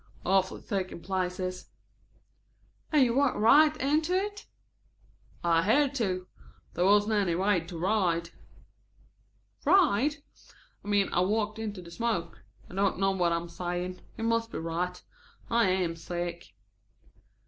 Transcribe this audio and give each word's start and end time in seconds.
"Awfully 0.25 0.61
thick 0.61 0.91
in 0.91 1.01
places." 1.01 1.69
"And 2.91 3.03
you 3.03 3.13
walked 3.13 3.37
right 3.37 3.77
into 3.77 4.15
it?" 4.15 4.47
"I 5.43 5.61
had 5.61 5.93
to. 5.93 6.25
There 6.73 6.85
wasn't 6.85 7.13
any 7.13 7.35
way 7.35 7.59
to 7.59 7.77
ride." 7.77 8.31
"Ride?" 9.63 10.15
"I 10.83 10.87
mean 10.87 11.09
I 11.13 11.19
walked 11.19 11.59
into 11.59 11.83
the 11.83 11.91
smoke. 11.91 12.43
I 12.67 12.73
don't 12.73 12.97
know 12.97 13.11
what 13.11 13.31
I 13.31 13.35
am 13.35 13.47
saying. 13.47 14.01
You 14.17 14.23
must 14.23 14.51
be 14.51 14.57
right. 14.57 14.99
I 15.51 15.67
am 15.69 15.95
sick." 15.95 16.55